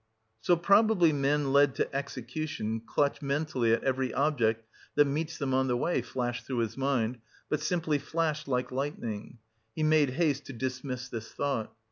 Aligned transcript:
"So 0.39 0.55
probably 0.55 1.13
men 1.13 1.53
led 1.53 1.75
to 1.75 1.95
execution 1.95 2.79
clutch 2.79 3.21
mentally 3.21 3.71
at 3.71 3.83
every 3.83 4.11
object 4.15 4.65
that 4.95 5.05
meets 5.05 5.37
them 5.37 5.53
on 5.53 5.67
the 5.67 5.77
way," 5.77 6.01
flashed 6.01 6.47
through 6.47 6.57
his 6.61 6.75
mind, 6.75 7.19
but 7.49 7.59
simply 7.59 7.99
flashed, 7.99 8.47
like 8.47 8.71
lightning; 8.71 9.37
he 9.75 9.83
made 9.83 10.09
haste 10.09 10.45
to 10.47 10.53
dismiss 10.53 11.07
this 11.07 11.31
thought.... 11.31 11.71